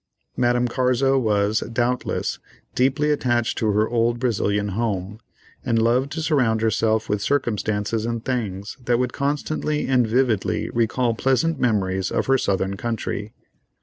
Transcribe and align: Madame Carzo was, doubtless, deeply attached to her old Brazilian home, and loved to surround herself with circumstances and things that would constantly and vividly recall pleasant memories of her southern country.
Madame 0.35 0.67
Carzo 0.67 1.19
was, 1.19 1.59
doubtless, 1.71 2.39
deeply 2.73 3.11
attached 3.11 3.55
to 3.59 3.71
her 3.73 3.87
old 3.87 4.19
Brazilian 4.19 4.69
home, 4.69 5.19
and 5.63 5.79
loved 5.79 6.11
to 6.11 6.23
surround 6.23 6.61
herself 6.61 7.07
with 7.07 7.21
circumstances 7.21 8.03
and 8.03 8.25
things 8.25 8.77
that 8.85 8.97
would 8.97 9.13
constantly 9.13 9.85
and 9.85 10.07
vividly 10.07 10.71
recall 10.71 11.13
pleasant 11.13 11.59
memories 11.59 12.09
of 12.09 12.25
her 12.25 12.39
southern 12.39 12.77
country. 12.77 13.35